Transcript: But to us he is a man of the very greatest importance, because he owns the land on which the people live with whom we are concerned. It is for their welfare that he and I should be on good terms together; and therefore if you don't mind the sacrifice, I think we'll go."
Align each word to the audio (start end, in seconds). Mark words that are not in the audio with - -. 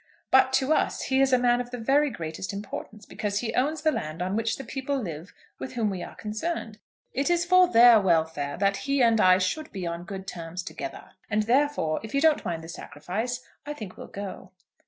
But 0.31 0.51
to 0.53 0.73
us 0.73 0.99
he 1.03 1.21
is 1.21 1.31
a 1.31 1.37
man 1.37 1.61
of 1.61 1.69
the 1.69 1.77
very 1.77 2.09
greatest 2.09 2.53
importance, 2.53 3.05
because 3.05 3.37
he 3.41 3.53
owns 3.53 3.83
the 3.83 3.91
land 3.91 4.19
on 4.19 4.35
which 4.35 4.57
the 4.57 4.63
people 4.63 4.99
live 4.99 5.31
with 5.59 5.73
whom 5.73 5.91
we 5.91 6.01
are 6.01 6.15
concerned. 6.15 6.79
It 7.13 7.29
is 7.29 7.45
for 7.45 7.67
their 7.67 8.01
welfare 8.01 8.57
that 8.57 8.77
he 8.77 9.03
and 9.03 9.21
I 9.21 9.37
should 9.37 9.71
be 9.71 9.85
on 9.85 10.05
good 10.05 10.25
terms 10.25 10.63
together; 10.63 11.11
and 11.29 11.43
therefore 11.43 11.99
if 12.01 12.15
you 12.15 12.19
don't 12.19 12.43
mind 12.43 12.63
the 12.63 12.67
sacrifice, 12.67 13.41
I 13.63 13.73
think 13.73 13.95
we'll 13.95 14.07
go." 14.07 14.49